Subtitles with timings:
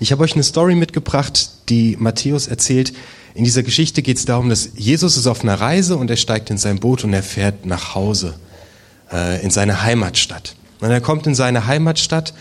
[0.00, 2.92] Ich habe euch eine Story mitgebracht, die Matthäus erzählt.
[3.34, 6.50] In dieser Geschichte geht es darum, dass Jesus ist auf einer Reise und er steigt
[6.50, 8.34] in sein Boot und er fährt nach Hause,
[9.12, 10.54] äh, in seine Heimatstadt.
[10.80, 12.32] Und er kommt in seine Heimatstadt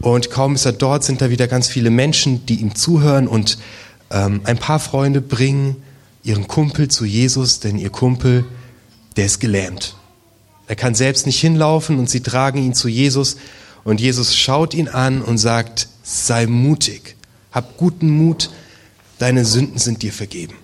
[0.00, 3.58] und kaum ist er dort, sind da wieder ganz viele Menschen, die ihm zuhören und
[4.10, 5.76] ähm, ein paar Freunde bringen
[6.22, 8.44] ihren Kumpel zu Jesus, denn ihr Kumpel,
[9.16, 9.96] der ist gelähmt.
[10.66, 13.36] Er kann selbst nicht hinlaufen und sie tragen ihn zu Jesus
[13.84, 17.16] und Jesus schaut ihn an und sagt, sei mutig,
[17.50, 18.50] hab guten Mut,
[19.18, 20.54] deine Sünden sind dir vergeben.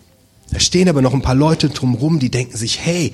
[0.53, 3.13] Da stehen aber noch ein paar Leute drumherum, die denken sich, hey,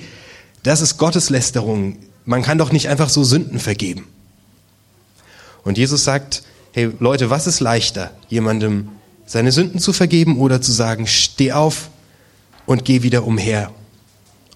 [0.61, 4.07] das ist Gotteslästerung, man kann doch nicht einfach so Sünden vergeben.
[5.63, 8.89] Und Jesus sagt, hey Leute, was ist leichter, jemandem
[9.25, 11.89] seine Sünden zu vergeben oder zu sagen, steh auf
[12.67, 13.71] und geh wieder umher.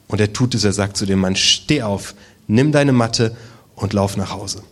[0.07, 2.13] Und er tut es, er sagt zu dem Mann, steh auf,
[2.47, 3.35] nimm deine Matte
[3.75, 4.63] und lauf nach Hause.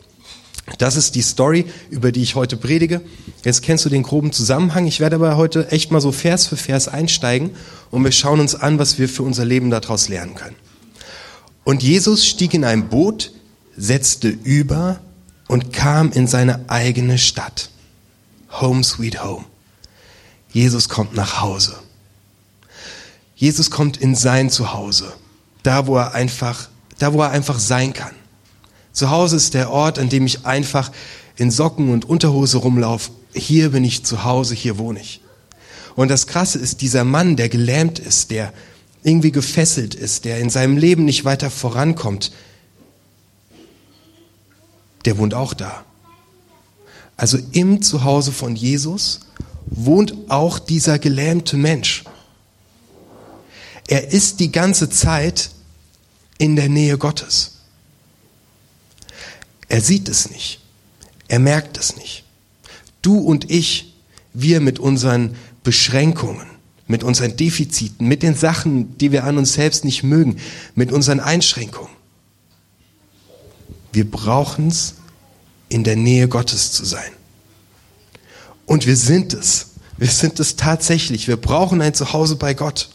[0.78, 3.02] Das ist die Story, über die ich heute predige.
[3.44, 4.88] Jetzt kennst du den groben Zusammenhang.
[4.88, 7.52] Ich werde aber heute echt mal so Vers für Vers einsteigen
[7.90, 10.56] und wir schauen uns an, was wir für unser Leben daraus lernen können.
[11.64, 13.32] Und Jesus stieg in ein Boot,
[13.78, 15.00] setzte über
[15.48, 17.70] und kam in seine eigene Stadt.
[18.60, 19.46] Home sweet home.
[20.52, 21.76] Jesus kommt nach Hause.
[23.36, 25.14] Jesus kommt in sein Zuhause,
[25.64, 28.14] da wo er einfach, da wo er einfach sein kann.
[28.94, 30.92] Zuhause ist der Ort, an dem ich einfach
[31.38, 33.12] in Socken und Unterhose rumlaufe.
[33.34, 35.22] Hier bin ich zu Hause, hier wohne ich.
[35.96, 38.54] Und das Krasse ist, dieser Mann, der gelähmt ist, der
[39.04, 42.32] irgendwie gefesselt ist, der in seinem Leben nicht weiter vorankommt,
[45.06, 45.84] der wohnt auch da.
[47.18, 49.22] Also im Zuhause von Jesus
[49.66, 52.04] wohnt auch dieser gelähmte Mensch.
[53.88, 55.52] Er ist die ganze Zeit
[56.38, 57.61] in der Nähe Gottes.
[59.72, 60.60] Er sieht es nicht.
[61.30, 62.26] Er merkt es nicht.
[63.02, 63.94] Du und ich,
[64.34, 66.46] wir mit unseren Beschränkungen,
[66.88, 70.42] mit unseren Defiziten, mit den Sachen, die wir an uns selbst nicht mögen,
[70.76, 71.94] mit unseren Einschränkungen.
[73.94, 74.96] Wir brauchen es,
[75.70, 77.14] in der Nähe Gottes zu sein.
[78.66, 79.68] Und wir sind es.
[79.96, 81.30] Wir sind es tatsächlich.
[81.30, 82.90] Wir brauchen ein Zuhause bei Gott.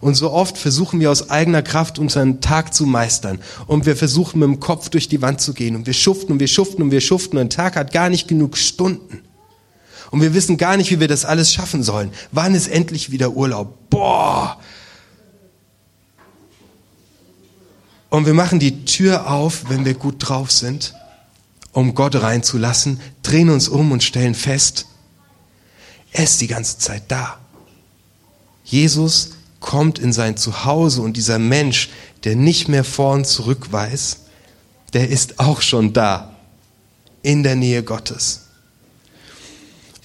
[0.00, 3.40] Und so oft versuchen wir aus eigener Kraft unseren Tag zu meistern.
[3.66, 5.76] Und wir versuchen mit dem Kopf durch die Wand zu gehen.
[5.76, 7.38] Und wir schuften und wir schuften und wir schuften.
[7.38, 9.20] Und ein Tag hat gar nicht genug Stunden.
[10.10, 12.10] Und wir wissen gar nicht, wie wir das alles schaffen sollen.
[12.32, 13.90] Wann ist endlich wieder Urlaub?
[13.90, 14.58] Boah!
[18.10, 20.94] Und wir machen die Tür auf, wenn wir gut drauf sind,
[21.72, 24.86] um Gott reinzulassen, drehen uns um und stellen fest,
[26.12, 27.40] er ist die ganze Zeit da.
[28.62, 29.32] Jesus
[29.64, 31.88] kommt in sein Zuhause und dieser Mensch,
[32.24, 34.18] der nicht mehr vor und zurück weiß,
[34.92, 36.36] der ist auch schon da,
[37.22, 38.42] in der Nähe Gottes.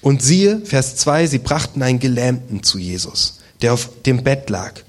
[0.00, 4.80] Und siehe, Vers 2, sie brachten einen Gelähmten zu Jesus, der auf dem Bett lag.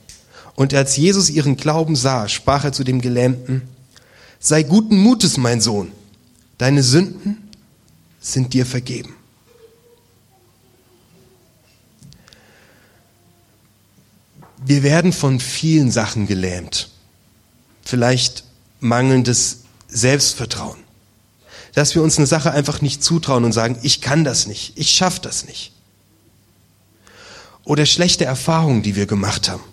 [0.55, 3.63] Und als Jesus ihren Glauben sah, sprach er zu dem Gelähmten,
[4.39, 5.91] sei guten Mutes, mein Sohn,
[6.57, 7.49] deine Sünden
[8.21, 9.17] sind dir vergeben.
[14.63, 16.89] Wir werden von vielen Sachen gelähmt.
[17.83, 18.43] Vielleicht
[18.79, 20.79] mangelndes Selbstvertrauen.
[21.73, 24.91] Dass wir uns eine Sache einfach nicht zutrauen und sagen, ich kann das nicht, ich
[24.91, 25.71] schaffe das nicht.
[27.63, 29.63] Oder schlechte Erfahrungen, die wir gemacht haben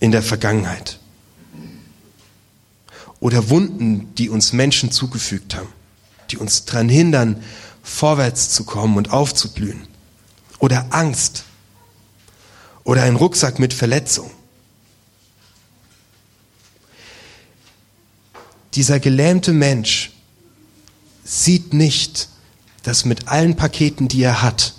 [0.00, 0.98] in der Vergangenheit.
[3.20, 5.68] Oder Wunden, die uns Menschen zugefügt haben,
[6.30, 7.42] die uns daran hindern,
[7.82, 9.86] vorwärts zu kommen und aufzublühen.
[10.58, 11.44] Oder Angst,
[12.86, 14.30] oder ein Rucksack mit Verletzung.
[18.74, 20.12] Dieser gelähmte Mensch
[21.24, 22.28] sieht nicht,
[22.84, 24.74] dass mit allen Paketen, die er hat,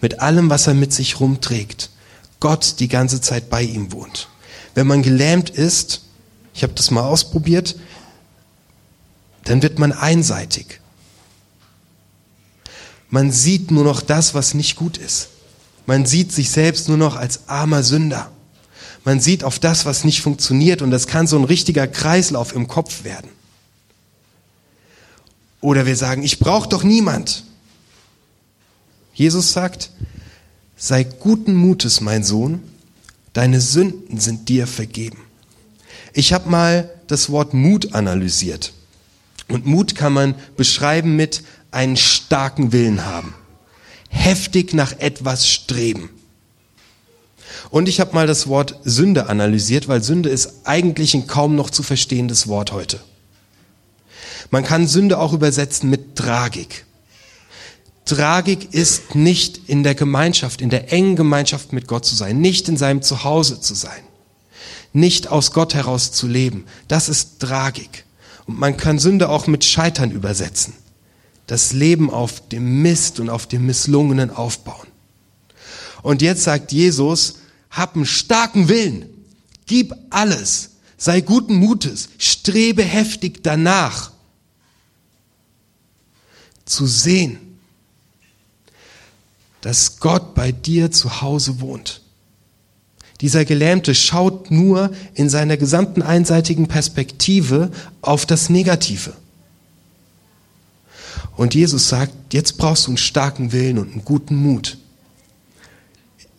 [0.00, 1.90] mit allem, was er mit sich rumträgt,
[2.38, 4.28] Gott die ganze Zeit bei ihm wohnt.
[4.74, 6.02] Wenn man gelähmt ist,
[6.54, 7.74] ich habe das mal ausprobiert,
[9.42, 10.80] dann wird man einseitig.
[13.10, 15.30] Man sieht nur noch das, was nicht gut ist.
[15.86, 18.30] Man sieht sich selbst nur noch als armer Sünder.
[19.04, 22.68] Man sieht auf das, was nicht funktioniert und das kann so ein richtiger Kreislauf im
[22.68, 23.28] Kopf werden.
[25.60, 27.44] Oder wir sagen, ich brauche doch niemand.
[29.12, 29.90] Jesus sagt,
[30.76, 32.62] sei guten Mutes, mein Sohn,
[33.34, 35.18] deine Sünden sind dir vergeben.
[36.14, 38.72] Ich habe mal das Wort Mut analysiert.
[39.48, 43.34] Und Mut kann man beschreiben mit einen starken Willen haben
[44.14, 46.10] heftig nach etwas streben.
[47.70, 51.70] Und ich habe mal das Wort Sünde analysiert, weil Sünde ist eigentlich ein kaum noch
[51.70, 53.00] zu verstehendes Wort heute.
[54.50, 56.86] Man kann Sünde auch übersetzen mit Tragik.
[58.04, 62.68] Tragik ist nicht in der Gemeinschaft, in der engen Gemeinschaft mit Gott zu sein, nicht
[62.68, 64.02] in seinem Zuhause zu sein,
[64.92, 66.66] nicht aus Gott heraus zu leben.
[66.86, 68.04] Das ist Tragik.
[68.46, 70.74] Und man kann Sünde auch mit Scheitern übersetzen.
[71.46, 74.88] Das Leben auf dem Mist und auf dem Misslungenen aufbauen.
[76.02, 77.36] Und jetzt sagt Jesus,
[77.70, 79.06] hab einen starken Willen,
[79.66, 84.12] gib alles, sei guten Mutes, strebe heftig danach,
[86.64, 87.38] zu sehen,
[89.60, 92.02] dass Gott bei dir zu Hause wohnt.
[93.20, 97.70] Dieser Gelähmte schaut nur in seiner gesamten einseitigen Perspektive
[98.02, 99.14] auf das Negative.
[101.36, 104.78] Und Jesus sagt, jetzt brauchst du einen starken Willen und einen guten Mut.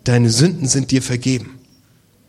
[0.03, 1.59] Deine Sünden sind dir vergeben.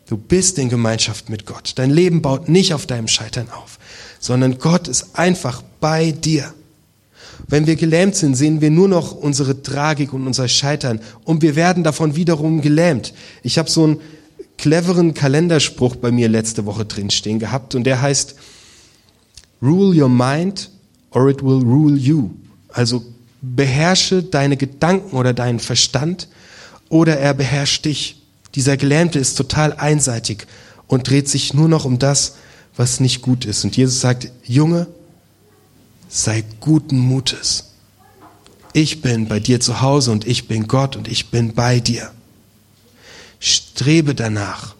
[0.07, 1.73] Du bist in Gemeinschaft mit Gott.
[1.75, 3.77] Dein Leben baut nicht auf deinem Scheitern auf,
[4.19, 6.53] sondern Gott ist einfach bei dir.
[7.47, 11.55] Wenn wir gelähmt sind, sehen wir nur noch unsere Tragik und unser Scheitern und wir
[11.55, 13.13] werden davon wiederum gelähmt.
[13.43, 13.99] Ich habe so einen
[14.57, 18.35] cleveren Kalenderspruch bei mir letzte Woche drinstehen gehabt und der heißt,
[19.61, 20.71] Rule your mind
[21.11, 22.31] or it will rule you.
[22.77, 23.03] Also
[23.41, 26.27] beherrsche deine Gedanken oder deinen Verstand
[26.89, 28.21] oder er beherrscht dich.
[28.53, 30.45] Dieser Gelähmte ist total einseitig
[30.85, 32.35] und dreht sich nur noch um das,
[32.75, 33.63] was nicht gut ist.
[33.63, 34.85] Und Jesus sagt, Junge,
[36.07, 37.71] sei guten Mutes.
[38.73, 42.11] Ich bin bei dir zu Hause und ich bin Gott und ich bin bei dir.
[43.39, 44.75] Strebe danach,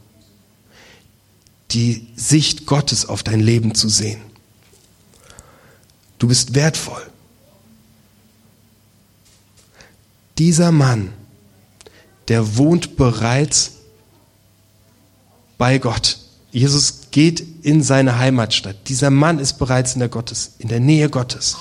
[1.71, 4.21] die Sicht Gottes auf dein Leben zu sehen.
[6.19, 7.01] Du bist wertvoll.
[10.37, 11.13] Dieser Mann,
[12.27, 13.71] der wohnt bereits
[15.57, 16.19] bei Gott.
[16.51, 18.75] Jesus geht in seine Heimatstadt.
[18.87, 21.57] Dieser Mann ist bereits in der Gottes, in der Nähe Gottes.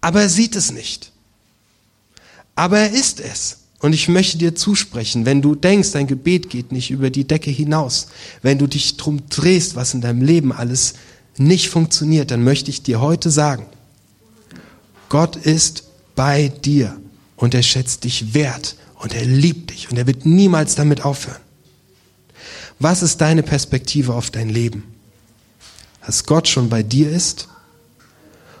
[0.00, 1.10] Aber er sieht es nicht.
[2.54, 3.58] Aber er ist es.
[3.80, 7.50] Und ich möchte dir zusprechen, wenn du denkst, dein Gebet geht nicht über die Decke
[7.50, 8.08] hinaus,
[8.42, 10.94] wenn du dich drum drehst, was in deinem Leben alles
[11.36, 13.66] nicht funktioniert, dann möchte ich dir heute sagen,
[15.08, 15.85] Gott ist
[16.16, 16.98] bei dir
[17.36, 21.40] und er schätzt dich wert und er liebt dich und er wird niemals damit aufhören.
[22.78, 24.82] Was ist deine Perspektive auf dein Leben?
[26.04, 27.48] Dass Gott schon bei dir ist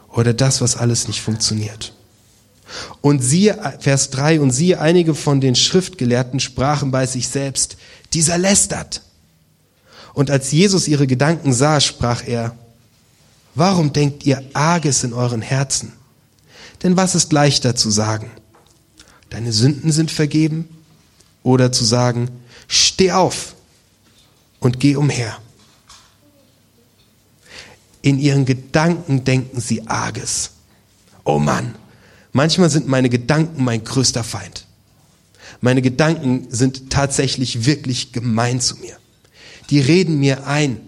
[0.08, 1.92] oder das, was alles nicht funktioniert?
[3.00, 7.76] Und siehe, Vers 3, und siehe, einige von den Schriftgelehrten sprachen bei sich selbst,
[8.12, 9.02] dieser lästert.
[10.14, 12.56] Und als Jesus ihre Gedanken sah, sprach er,
[13.54, 15.92] warum denkt ihr Arges in euren Herzen?
[16.82, 18.30] Denn was ist leichter zu sagen?
[19.30, 20.68] Deine Sünden sind vergeben?
[21.42, 22.28] Oder zu sagen,
[22.68, 23.54] steh auf
[24.58, 25.38] und geh umher.
[28.02, 30.50] In ihren Gedanken denken sie Arges.
[31.24, 31.74] Oh Mann,
[32.36, 34.66] Manchmal sind meine Gedanken mein größter Feind.
[35.62, 38.98] Meine Gedanken sind tatsächlich wirklich gemein zu mir.
[39.70, 40.86] Die reden mir ein.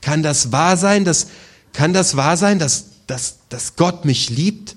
[0.00, 1.26] Kann das wahr sein, dass,
[1.74, 4.74] kann das wahr sein, dass, dass, dass Gott mich liebt?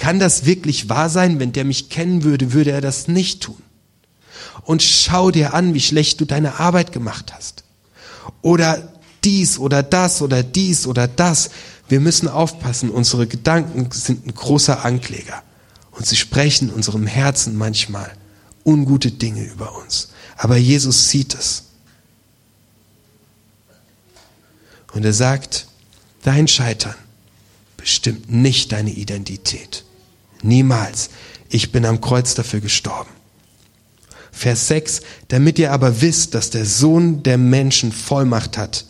[0.00, 1.38] Kann das wirklich wahr sein?
[1.40, 3.62] Wenn der mich kennen würde, würde er das nicht tun.
[4.62, 7.64] Und schau dir an, wie schlecht du deine Arbeit gemacht hast.
[8.40, 8.94] Oder
[9.24, 11.50] dies oder das oder dies oder das.
[11.86, 15.42] Wir müssen aufpassen, unsere Gedanken sind ein großer Ankläger
[15.90, 18.10] und sie sprechen unserem Herzen manchmal
[18.64, 20.12] ungute Dinge über uns.
[20.38, 21.64] Aber Jesus sieht es.
[24.94, 25.66] Und er sagt,
[26.22, 26.94] dein Scheitern
[27.76, 29.84] bestimmt nicht deine Identität.
[30.42, 31.10] Niemals.
[31.48, 33.10] Ich bin am Kreuz dafür gestorben.
[34.32, 38.86] Vers 6, damit ihr aber wisst, dass der Sohn der Menschen Vollmacht hat,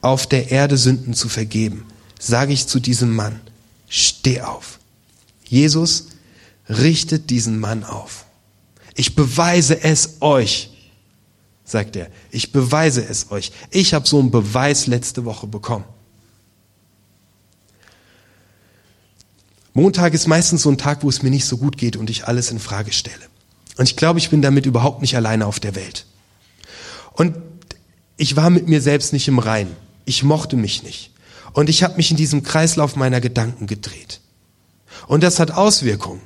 [0.00, 1.86] auf der Erde Sünden zu vergeben
[2.24, 3.40] sage ich zu diesem Mann,
[3.88, 4.78] steh auf.
[5.44, 6.08] Jesus
[6.68, 8.24] richtet diesen Mann auf.
[8.94, 10.70] Ich beweise es euch,
[11.64, 12.08] sagt er.
[12.30, 13.52] Ich beweise es euch.
[13.70, 15.84] Ich habe so einen Beweis letzte Woche bekommen.
[19.76, 22.28] Montag ist meistens so ein Tag, wo es mir nicht so gut geht und ich
[22.28, 23.24] alles in Frage stelle.
[23.76, 26.06] Und ich glaube, ich bin damit überhaupt nicht alleine auf der Welt.
[27.12, 27.34] Und
[28.16, 29.66] ich war mit mir selbst nicht im Rein.
[30.04, 31.10] Ich mochte mich nicht.
[31.52, 34.20] Und ich habe mich in diesem Kreislauf meiner Gedanken gedreht.
[35.08, 36.20] Und das hat Auswirkungen,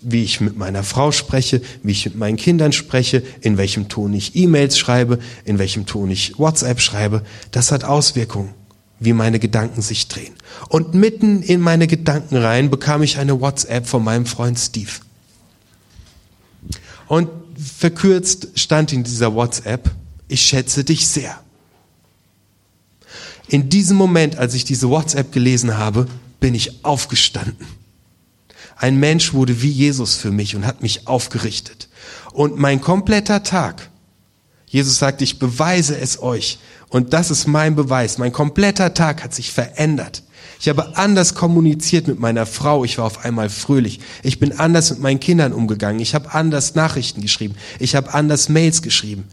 [0.00, 4.14] wie ich mit meiner Frau spreche, wie ich mit meinen Kindern spreche, in welchem Ton
[4.14, 7.22] ich E-Mails schreibe, in welchem Ton ich WhatsApp schreibe.
[7.50, 8.54] Das hat Auswirkungen,
[8.98, 10.34] wie meine Gedanken sich drehen.
[10.68, 14.90] Und mitten in meine Gedanken rein bekam ich eine WhatsApp von meinem Freund Steve.
[17.08, 17.28] Und
[17.78, 19.90] verkürzt stand in dieser WhatsApp,
[20.28, 21.38] ich schätze dich sehr.
[23.48, 26.08] In diesem Moment, als ich diese WhatsApp gelesen habe,
[26.40, 27.66] bin ich aufgestanden.
[28.76, 31.88] Ein Mensch wurde wie Jesus für mich und hat mich aufgerichtet.
[32.32, 33.88] Und mein kompletter Tag,
[34.66, 36.58] Jesus sagt, ich beweise es euch.
[36.88, 38.18] Und das ist mein Beweis.
[38.18, 40.22] Mein kompletter Tag hat sich verändert.
[40.60, 42.84] Ich habe anders kommuniziert mit meiner Frau.
[42.84, 44.00] Ich war auf einmal fröhlich.
[44.22, 46.00] Ich bin anders mit meinen Kindern umgegangen.
[46.00, 47.56] Ich habe anders Nachrichten geschrieben.
[47.78, 49.24] Ich habe anders Mails geschrieben.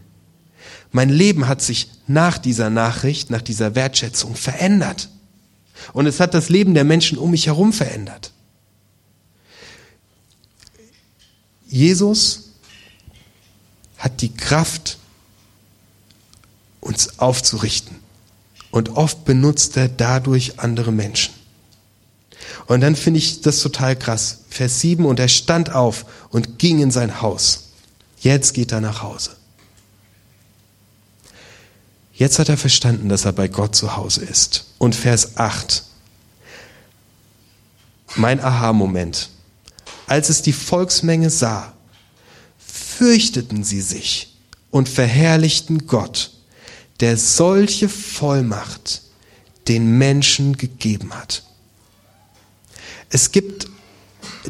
[0.92, 5.08] Mein Leben hat sich nach dieser Nachricht, nach dieser Wertschätzung verändert.
[5.92, 8.32] Und es hat das Leben der Menschen um mich herum verändert.
[11.66, 12.50] Jesus
[13.98, 14.98] hat die Kraft,
[16.84, 17.96] uns aufzurichten.
[18.70, 21.32] Und oft benutzt er dadurch andere Menschen.
[22.66, 24.40] Und dann finde ich das total krass.
[24.50, 27.70] Vers 7, und er stand auf und ging in sein Haus.
[28.20, 29.30] Jetzt geht er nach Hause.
[32.14, 34.66] Jetzt hat er verstanden, dass er bei Gott zu Hause ist.
[34.78, 35.82] Und Vers 8,
[38.14, 39.30] mein Aha-Moment.
[40.06, 41.72] Als es die Volksmenge sah,
[42.58, 44.36] fürchteten sie sich
[44.70, 46.33] und verherrlichten Gott
[47.00, 49.02] der solche Vollmacht
[49.68, 51.42] den Menschen gegeben hat.
[53.10, 53.68] Es gibt,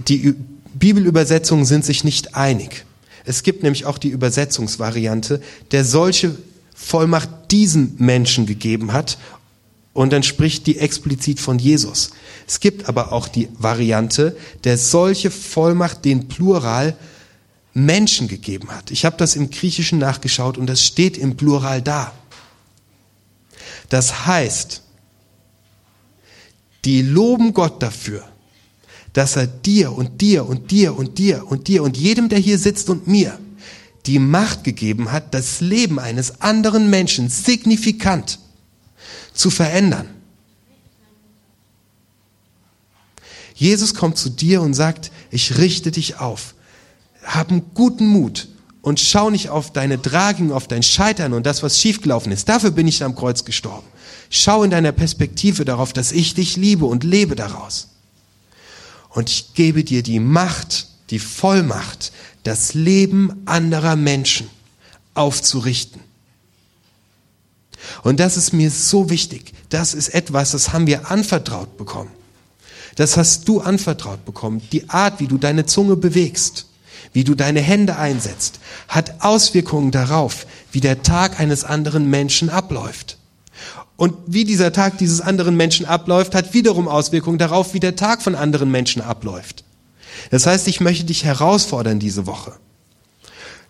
[0.09, 0.35] die
[0.75, 2.85] Bibelübersetzungen sind sich nicht einig.
[3.25, 6.37] Es gibt nämlich auch die Übersetzungsvariante, der solche
[6.75, 9.19] Vollmacht diesen Menschen gegeben hat.
[9.93, 12.11] Und dann spricht die explizit von Jesus.
[12.49, 16.97] Es gibt aber auch die Variante, der solche Vollmacht den Plural
[17.75, 18.91] Menschen gegeben hat.
[18.91, 22.13] Ich habe das im Griechischen nachgeschaut und das steht im Plural da.
[23.95, 24.83] Das heißt,
[26.85, 28.29] die loben Gott dafür,
[29.13, 32.59] dass er dir und dir und dir und dir und dir und jedem, der hier
[32.59, 33.39] sitzt und mir
[34.07, 38.41] die Macht gegeben hat, das Leben eines anderen Menschen signifikant
[39.33, 40.09] zu verändern.
[43.55, 46.57] Jesus kommt zu dir und sagt, ich richte dich auf.
[47.23, 48.49] Hab einen guten Mut
[48.85, 52.51] und schau nicht auf deine Tragung, auf dein Scheitern und das, was schiefgelaufen ist.
[52.51, 53.87] Dafür bin ich am Kreuz gestorben.
[54.29, 57.89] Schau in deiner Perspektive darauf, dass ich dich liebe und lebe daraus.
[59.09, 62.13] Und ich gebe dir die Macht, die Vollmacht,
[62.43, 64.51] das Leben anderer Menschen
[65.15, 66.03] aufzurichten.
[68.03, 69.55] Und das ist mir so wichtig.
[69.71, 72.11] Das ist etwas, das haben wir anvertraut bekommen.
[72.97, 74.61] Das hast du anvertraut bekommen.
[74.73, 76.67] Die Art, wie du deine Zunge bewegst
[77.15, 83.17] wie du deine Hände einsetzt, hat Auswirkungen darauf, wie der Tag eines anderen Menschen abläuft.
[83.97, 88.21] Und wie dieser Tag dieses anderen Menschen abläuft, hat wiederum Auswirkungen darauf, wie der Tag
[88.21, 89.65] von anderen Menschen abläuft.
[90.31, 92.55] Das heißt, ich möchte dich herausfordern diese Woche,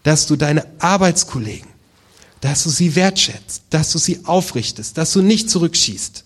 [0.03, 1.69] dass du deine Arbeitskollegen,
[2.41, 6.25] dass du sie wertschätzt, dass du sie aufrichtest, dass du nicht zurückschießt,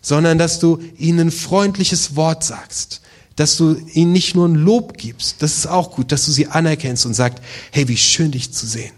[0.00, 3.00] sondern dass du ihnen ein freundliches Wort sagst,
[3.38, 6.48] dass du ihnen nicht nur ein Lob gibst, das ist auch gut, dass du sie
[6.48, 8.92] anerkennst und sagst, hey, wie schön dich zu sehen.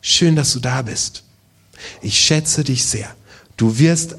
[0.00, 1.24] Schön, dass du da bist.
[2.00, 3.14] Ich schätze dich sehr.
[3.58, 4.16] Du wirst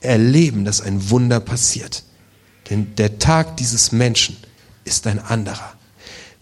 [0.00, 2.04] erleben, dass ein Wunder passiert.
[2.68, 4.36] Denn der Tag dieses Menschen
[4.84, 5.72] ist ein anderer.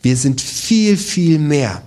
[0.02, 1.82] Wir sind viel, viel mehr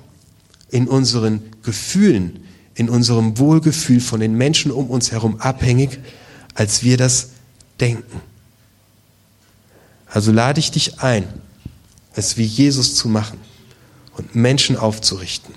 [0.69, 2.39] in unseren Gefühlen,
[2.75, 5.99] in unserem Wohlgefühl von den Menschen um uns herum abhängig,
[6.53, 7.31] als wir das
[7.81, 8.21] denken.
[10.09, 11.27] Also lade ich dich ein,
[12.13, 13.39] es wie Jesus zu machen
[14.17, 15.53] und Menschen aufzurichten.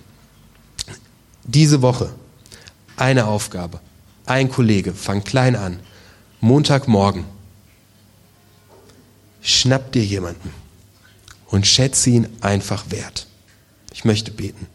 [1.44, 2.14] Diese Woche
[2.96, 3.80] eine Aufgabe,
[4.26, 5.80] ein Kollege, fang klein an,
[6.40, 7.24] Montagmorgen,
[9.40, 10.52] schnapp dir jemanden
[11.48, 13.26] und schätze ihn einfach wert.
[13.92, 14.66] Ich möchte beten.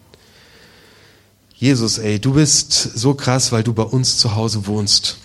[1.56, 5.18] Jesus, ey, du bist so krass, weil du bei uns zu Hause wohnst.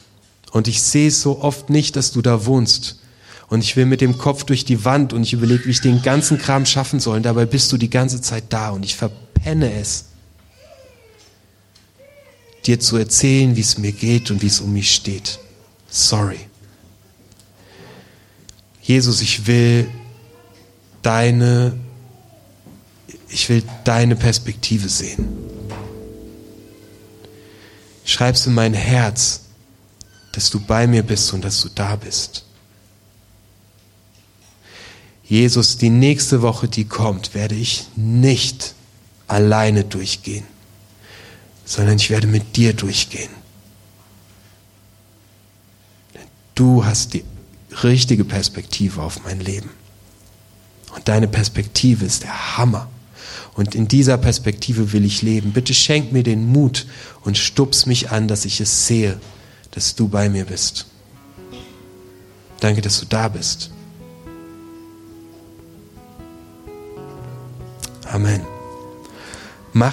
[0.50, 3.01] Und ich sehe es so oft nicht, dass du da wohnst.
[3.48, 6.02] Und ich will mit dem Kopf durch die Wand und ich überlege, wie ich den
[6.02, 7.18] ganzen Kram schaffen soll.
[7.18, 10.06] Und dabei bist du die ganze Zeit da und ich verpenne es,
[12.64, 15.38] dir zu erzählen, wie es mir geht und wie es um mich steht.
[15.90, 16.38] Sorry.
[18.82, 19.88] Jesus, ich will
[21.02, 21.74] deine,
[23.28, 25.28] ich will deine Perspektive sehen.
[28.04, 29.42] Schreib's in mein Herz,
[30.32, 32.44] dass du bei mir bist und dass du da bist.
[35.32, 38.74] Jesus, die nächste Woche, die kommt, werde ich nicht
[39.28, 40.44] alleine durchgehen,
[41.64, 43.30] sondern ich werde mit dir durchgehen.
[46.12, 47.24] Denn du hast die
[47.82, 49.70] richtige Perspektive auf mein Leben.
[50.94, 52.90] Und deine Perspektive ist der Hammer.
[53.54, 55.54] Und in dieser Perspektive will ich leben.
[55.54, 56.86] Bitte schenk mir den Mut
[57.22, 59.18] und stups mich an, dass ich es sehe,
[59.70, 60.84] dass du bei mir bist.
[62.60, 63.70] Danke, dass du da bist.
[68.12, 68.61] Amen.